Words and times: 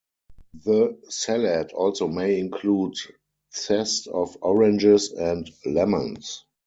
The 0.63 0.97
salad 1.09 1.73
also 1.73 2.07
may 2.07 2.39
include 2.39 2.95
zest 3.53 4.07
of 4.07 4.35
oranges 4.41 5.11
and 5.11 5.47
lemons. 5.63 6.43